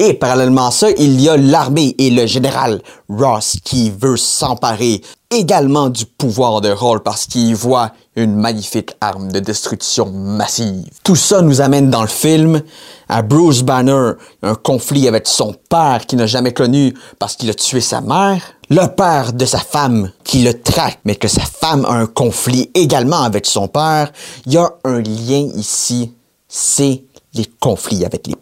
Et 0.00 0.14
parallèlement 0.14 0.68
à 0.68 0.70
ça, 0.70 0.90
il 0.96 1.20
y 1.20 1.28
a 1.28 1.36
l'armée 1.36 1.96
et 1.98 2.10
le 2.10 2.24
général 2.24 2.80
Ross 3.08 3.56
qui 3.64 3.90
veut 3.90 4.16
s'emparer 4.16 5.02
également 5.28 5.88
du 5.88 6.06
pouvoir 6.06 6.60
de 6.60 6.70
Hulk 6.70 7.02
parce 7.02 7.26
qu'il 7.26 7.56
voit 7.56 7.90
une 8.14 8.36
magnifique 8.36 8.92
arme 9.00 9.32
de 9.32 9.40
destruction 9.40 10.08
massive. 10.12 10.88
Tout 11.02 11.16
ça 11.16 11.42
nous 11.42 11.60
amène 11.60 11.90
dans 11.90 12.02
le 12.02 12.08
film 12.08 12.62
à 13.08 13.22
Bruce 13.22 13.62
Banner, 13.62 14.12
un 14.42 14.54
conflit 14.54 15.08
avec 15.08 15.26
son 15.26 15.52
père 15.68 16.06
qu'il 16.06 16.18
n'a 16.18 16.26
jamais 16.26 16.52
connu 16.52 16.94
parce 17.18 17.34
qu'il 17.34 17.50
a 17.50 17.54
tué 17.54 17.80
sa 17.80 18.00
mère, 18.00 18.40
le 18.70 18.86
père 18.86 19.32
de 19.32 19.46
sa 19.46 19.58
femme 19.58 20.12
qui 20.22 20.44
le 20.44 20.62
traque, 20.62 21.00
mais 21.04 21.16
que 21.16 21.26
sa 21.26 21.42
femme 21.42 21.84
a 21.84 21.94
un 21.94 22.06
conflit 22.06 22.70
également 22.74 23.22
avec 23.22 23.46
son 23.46 23.66
père. 23.66 24.12
Il 24.46 24.52
y 24.52 24.58
a 24.58 24.70
un 24.84 25.00
lien 25.00 25.48
ici, 25.56 26.12
c'est 26.46 27.02
les 27.34 27.46
conflits 27.58 28.04
avec 28.04 28.28
les 28.28 28.36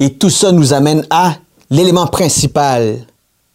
et 0.00 0.14
tout 0.14 0.30
ça 0.30 0.52
nous 0.52 0.72
amène 0.72 1.06
à 1.10 1.34
l'élément 1.70 2.06
principal 2.06 2.98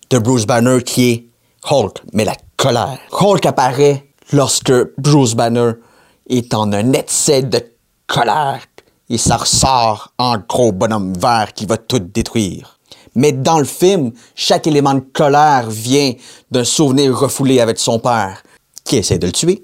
de 0.10 0.18
Bruce 0.20 0.46
Banner 0.46 0.84
qui 0.84 1.10
est 1.10 1.26
Hulk, 1.70 2.02
mais 2.14 2.26
la 2.26 2.36
colère. 2.58 3.00
Hulk 3.12 3.46
apparaît 3.46 4.06
lorsque 4.32 4.74
Bruce 4.98 5.36
Banner 5.36 5.72
est 6.30 6.54
en 6.54 6.72
un 6.74 6.94
excès 6.94 7.44
de 7.44 7.64
colère 8.08 8.62
et 9.10 9.18
ça 9.18 9.38
ressort 9.38 10.14
en 10.18 10.38
gros 10.38 10.72
bonhomme 10.72 11.14
vert 11.14 11.54
qui 11.54 11.66
va 11.66 11.78
tout 11.78 12.00
détruire. 12.00 12.80
Mais 13.16 13.32
dans 13.32 13.60
le 13.60 13.66
film, 13.66 14.12
chaque 14.36 14.66
élément 14.66 14.96
de 14.96 15.04
colère 15.14 15.70
vient 15.70 16.14
d'un 16.50 16.64
souvenir 16.64 17.18
refoulé 17.18 17.60
avec 17.60 17.78
son 17.78 18.00
père, 18.00 18.42
qui 18.84 18.98
essaie 18.98 19.20
de 19.20 19.28
le 19.28 19.32
tuer, 19.32 19.64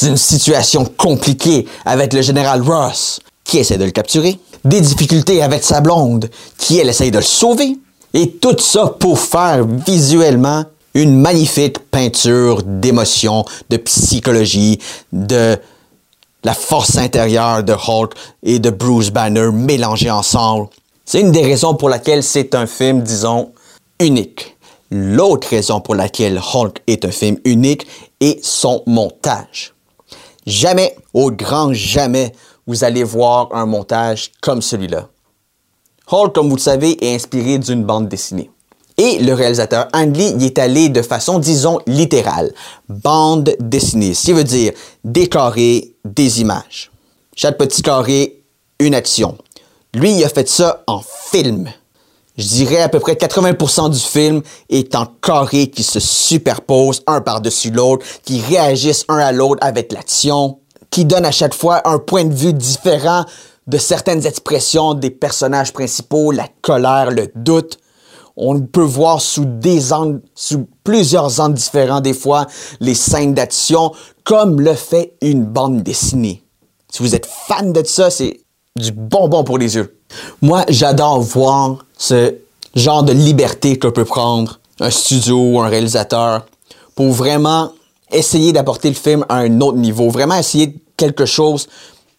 d'une 0.00 0.16
situation 0.16 0.84
compliquée 0.84 1.66
avec 1.84 2.12
le 2.12 2.22
général 2.22 2.62
Ross, 2.62 3.20
qui 3.48 3.58
essaie 3.58 3.78
de 3.78 3.84
le 3.84 3.90
capturer, 3.90 4.38
des 4.64 4.80
difficultés 4.80 5.42
avec 5.42 5.64
sa 5.64 5.80
blonde, 5.80 6.30
qui 6.58 6.78
elle 6.78 6.90
essaye 6.90 7.10
de 7.10 7.16
le 7.16 7.24
sauver, 7.24 7.78
et 8.12 8.32
tout 8.32 8.58
ça 8.58 8.94
pour 9.00 9.18
faire 9.18 9.66
visuellement 9.66 10.64
une 10.94 11.18
magnifique 11.18 11.78
peinture 11.90 12.62
d'émotion, 12.62 13.44
de 13.70 13.78
psychologie, 13.78 14.78
de 15.12 15.56
la 16.44 16.52
force 16.52 16.98
intérieure 16.98 17.64
de 17.64 17.72
Hulk 17.72 18.12
et 18.42 18.58
de 18.58 18.70
Bruce 18.70 19.10
Banner 19.10 19.50
mélangés 19.50 20.10
ensemble. 20.10 20.68
C'est 21.06 21.20
une 21.20 21.32
des 21.32 21.42
raisons 21.42 21.74
pour 21.74 21.88
laquelle 21.88 22.22
c'est 22.22 22.54
un 22.54 22.66
film, 22.66 23.02
disons, 23.02 23.52
unique. 23.98 24.56
L'autre 24.90 25.48
raison 25.48 25.80
pour 25.80 25.94
laquelle 25.94 26.38
Hulk 26.52 26.82
est 26.86 27.06
un 27.06 27.10
film 27.10 27.38
unique 27.44 27.86
est 28.20 28.44
son 28.44 28.82
montage. 28.86 29.74
Jamais, 30.46 30.96
au 31.14 31.30
grand 31.30 31.72
jamais, 31.72 32.32
vous 32.68 32.84
allez 32.84 33.02
voir 33.02 33.48
un 33.52 33.66
montage 33.66 34.30
comme 34.42 34.62
celui-là. 34.62 35.08
Hulk, 36.10 36.34
comme 36.34 36.50
vous 36.50 36.56
le 36.56 36.60
savez, 36.60 37.02
est 37.04 37.14
inspiré 37.14 37.58
d'une 37.58 37.82
bande 37.82 38.08
dessinée. 38.08 38.50
Et 38.98 39.18
le 39.20 39.32
réalisateur 39.32 39.88
Ang 39.94 40.14
Lee 40.14 40.34
y 40.38 40.46
est 40.46 40.58
allé 40.58 40.88
de 40.88 41.02
façon, 41.02 41.38
disons, 41.38 41.78
littérale. 41.86 42.52
Bande 42.88 43.56
dessinée, 43.58 44.12
ce 44.12 44.26
qui 44.26 44.32
veut 44.32 44.44
dire 44.44 44.72
des 45.02 45.28
carrés, 45.28 45.94
des 46.04 46.40
images. 46.40 46.90
Chaque 47.34 47.56
petit 47.56 47.82
carré, 47.82 48.42
une 48.80 48.94
action. 48.94 49.38
Lui, 49.94 50.12
il 50.12 50.24
a 50.24 50.28
fait 50.28 50.48
ça 50.48 50.82
en 50.86 51.00
film. 51.30 51.70
Je 52.36 52.46
dirais 52.46 52.82
à 52.82 52.88
peu 52.88 53.00
près 53.00 53.14
80% 53.14 53.90
du 53.90 53.98
film 53.98 54.42
est 54.68 54.94
en 54.94 55.06
carrés 55.06 55.70
qui 55.70 55.82
se 55.82 56.00
superposent 56.00 57.02
un 57.06 57.20
par-dessus 57.20 57.70
l'autre, 57.70 58.04
qui 58.24 58.40
réagissent 58.40 59.04
un 59.08 59.18
à 59.18 59.32
l'autre 59.32 59.58
avec 59.60 59.92
l'action, 59.92 60.58
qui 60.90 61.04
donnent 61.04 61.26
à 61.26 61.30
chaque 61.30 61.54
fois 61.54 61.86
un 61.88 61.98
point 61.98 62.24
de 62.24 62.34
vue 62.34 62.52
différent 62.52 63.24
de 63.66 63.78
certaines 63.78 64.26
expressions 64.26 64.94
des 64.94 65.10
personnages 65.10 65.72
principaux, 65.72 66.32
la 66.32 66.48
colère, 66.62 67.10
le 67.10 67.30
doute 67.34 67.78
on 68.38 68.60
peut 68.60 68.80
voir 68.80 69.20
sous 69.20 69.44
plusieurs 70.84 71.40
angles 71.40 71.54
différents 71.54 72.00
des 72.00 72.14
fois, 72.14 72.46
les 72.78 72.94
scènes 72.94 73.34
d'action, 73.34 73.92
comme 74.22 74.60
le 74.60 74.74
fait 74.74 75.14
une 75.20 75.44
bande 75.44 75.82
dessinée. 75.82 76.44
Si 76.90 77.02
vous 77.02 77.16
êtes 77.16 77.26
fan 77.26 77.72
de 77.72 77.84
ça, 77.84 78.10
c'est 78.10 78.40
du 78.76 78.92
bonbon 78.92 79.42
pour 79.42 79.58
les 79.58 79.74
yeux. 79.74 79.98
Moi, 80.40 80.64
j'adore 80.68 81.20
voir 81.20 81.84
ce 81.98 82.36
genre 82.76 83.02
de 83.02 83.12
liberté 83.12 83.76
que 83.76 83.88
peut 83.88 84.04
prendre 84.04 84.60
un 84.78 84.90
studio 84.90 85.36
ou 85.36 85.60
un 85.60 85.68
réalisateur 85.68 86.46
pour 86.94 87.10
vraiment 87.10 87.72
essayer 88.10 88.52
d'apporter 88.52 88.88
le 88.88 88.94
film 88.94 89.24
à 89.28 89.36
un 89.38 89.60
autre 89.60 89.78
niveau, 89.78 90.10
vraiment 90.10 90.36
essayer 90.36 90.74
quelque 90.96 91.26
chose 91.26 91.68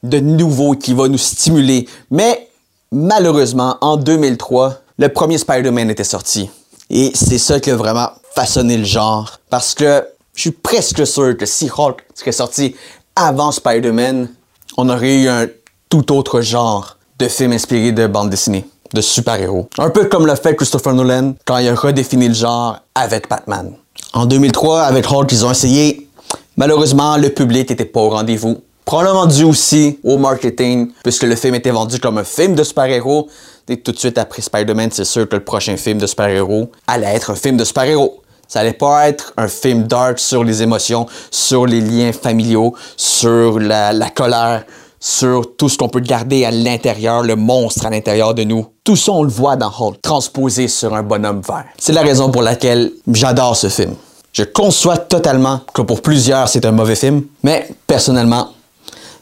de 0.03 0.19
nouveau 0.19 0.73
qui 0.73 0.93
va 0.93 1.07
nous 1.07 1.17
stimuler. 1.17 1.87
Mais 2.11 2.49
malheureusement, 2.91 3.77
en 3.81 3.97
2003, 3.97 4.75
le 4.97 5.09
premier 5.09 5.37
Spider-Man 5.37 5.89
était 5.89 6.03
sorti. 6.03 6.49
Et 6.89 7.11
c'est 7.13 7.37
ça 7.37 7.59
qui 7.59 7.69
a 7.71 7.75
vraiment 7.75 8.09
façonné 8.35 8.77
le 8.77 8.85
genre. 8.85 9.39
Parce 9.49 9.73
que 9.73 10.05
je 10.33 10.41
suis 10.41 10.51
presque 10.51 11.05
sûr 11.05 11.37
que 11.37 11.45
si 11.45 11.69
Hulk 11.69 12.03
serait 12.15 12.31
sorti 12.31 12.75
avant 13.15 13.51
Spider-Man, 13.51 14.29
on 14.77 14.89
aurait 14.89 15.23
eu 15.23 15.27
un 15.27 15.47
tout 15.89 16.13
autre 16.13 16.41
genre 16.41 16.97
de 17.17 17.27
film 17.27 17.51
inspiré 17.51 17.91
de 17.91 18.07
bande 18.07 18.29
dessinée, 18.29 18.65
de 18.93 19.01
super-héros. 19.01 19.69
Un 19.77 19.89
peu 19.89 20.05
comme 20.05 20.25
le 20.25 20.35
fait 20.35 20.55
Christopher 20.55 20.93
Nolan 20.93 21.33
quand 21.45 21.57
il 21.57 21.67
a 21.67 21.75
redéfini 21.75 22.29
le 22.29 22.33
genre 22.33 22.79
avec 22.95 23.29
Batman. 23.29 23.73
En 24.13 24.25
2003, 24.25 24.81
avec 24.81 25.05
Hulk, 25.11 25.31
ils 25.31 25.45
ont 25.45 25.51
essayé. 25.51 26.09
Malheureusement, 26.57 27.15
le 27.17 27.29
public 27.29 27.69
n'était 27.69 27.85
pas 27.85 27.99
au 27.99 28.09
rendez-vous. 28.09 28.57
Probablement 28.83 29.27
dû 29.27 29.43
aussi 29.43 29.99
au 30.03 30.17
marketing, 30.17 30.91
puisque 31.03 31.23
le 31.23 31.35
film 31.35 31.53
était 31.53 31.69
vendu 31.69 31.99
comme 31.99 32.17
un 32.17 32.23
film 32.23 32.55
de 32.55 32.63
super-héros. 32.63 33.29
Et 33.67 33.77
tout 33.77 33.91
de 33.91 33.99
suite 33.99 34.17
après 34.17 34.41
Spider-Man, 34.41 34.89
c'est 34.91 35.05
sûr 35.05 35.29
que 35.29 35.35
le 35.35 35.43
prochain 35.43 35.77
film 35.77 35.99
de 35.99 36.07
super-héros 36.07 36.71
allait 36.87 37.13
être 37.13 37.29
un 37.29 37.35
film 37.35 37.55
de 37.55 37.63
super-héros. 37.63 38.23
Ça 38.47 38.61
allait 38.61 38.73
pas 38.73 39.07
être 39.07 39.31
un 39.37 39.47
film 39.47 39.83
dark 39.83 40.17
sur 40.17 40.43
les 40.43 40.63
émotions, 40.63 41.05
sur 41.29 41.67
les 41.67 41.79
liens 41.79 42.11
familiaux, 42.11 42.73
sur 42.97 43.59
la, 43.59 43.93
la 43.93 44.09
colère, 44.09 44.65
sur 44.99 45.55
tout 45.55 45.69
ce 45.69 45.77
qu'on 45.77 45.89
peut 45.89 45.99
garder 45.99 46.45
à 46.45 46.51
l'intérieur, 46.51 47.23
le 47.23 47.35
monstre 47.35 47.85
à 47.85 47.89
l'intérieur 47.89 48.33
de 48.33 48.43
nous. 48.43 48.67
Tout 48.83 48.95
ça, 48.95 49.11
on 49.11 49.23
le 49.23 49.29
voit 49.29 49.55
dans 49.55 49.71
Hulk, 49.71 50.01
transposé 50.01 50.67
sur 50.67 50.93
un 50.93 51.03
bonhomme 51.03 51.41
vert. 51.41 51.65
C'est 51.77 51.93
la 51.93 52.01
raison 52.01 52.29
pour 52.31 52.41
laquelle 52.41 52.91
j'adore 53.11 53.55
ce 53.55 53.69
film. 53.69 53.95
Je 54.33 54.43
conçois 54.43 54.97
totalement 54.97 55.61
que 55.73 55.81
pour 55.81 56.01
plusieurs, 56.01 56.49
c'est 56.49 56.65
un 56.65 56.71
mauvais 56.71 56.95
film, 56.95 57.23
mais 57.43 57.67
personnellement, 57.87 58.49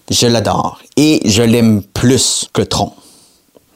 je 0.09 0.27
l'adore 0.27 0.79
et 0.95 1.21
je 1.25 1.43
l'aime 1.43 1.81
plus 1.81 2.47
que 2.53 2.61
Tron. 2.61 2.91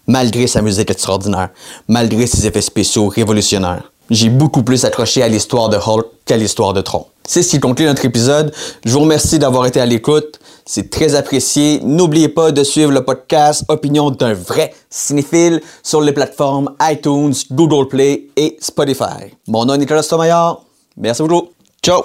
Malgré 0.08 0.48
sa 0.48 0.62
musique 0.62 0.90
extraordinaire, 0.90 1.50
malgré 1.88 2.28
ses 2.28 2.46
effets 2.48 2.62
spéciaux 2.62 3.08
révolutionnaires. 3.08 3.92
J'ai 4.10 4.30
beaucoup 4.30 4.64
plus 4.64 4.84
accroché 4.84 5.24
à 5.24 5.30
l'histoire 5.30 5.70
de 5.70 5.78
Hulk 5.78 6.06
qu'à 6.26 6.36
l'histoire 6.36 6.74
de 6.74 6.82
Tron. 6.82 7.06
C'est 7.26 7.44
ce 7.44 7.52
qui 7.52 7.60
conclut 7.62 7.86
notre 7.86 8.04
épisode. 8.04 8.52
Je 8.84 8.92
vous 8.92 9.00
remercie 9.00 9.40
d'avoir 9.40 9.66
été 9.66 9.80
à 9.80 9.86
l'écoute. 9.86 10.41
C'est 10.74 10.90
très 10.90 11.16
apprécié. 11.16 11.82
N'oubliez 11.84 12.30
pas 12.30 12.54
de 12.54 12.64
suivre 12.64 12.94
le 12.94 13.04
podcast 13.04 13.66
Opinion 13.68 14.10
d'un 14.10 14.34
vrai 14.34 14.74
cinéphile 14.90 15.62
sur 15.84 16.00
les 16.00 16.14
plateformes 16.14 16.74
iTunes, 16.82 17.34
Google 17.52 17.90
Play 17.90 18.30
et 18.38 18.56
Spotify. 18.62 19.36
Mon 19.50 19.66
nom 19.66 19.74
est 19.74 19.80
Nicolas 19.80 20.02
Tomaillard. 20.02 20.62
Merci 20.96 21.24
beaucoup. 21.24 21.50
Ciao! 21.84 22.04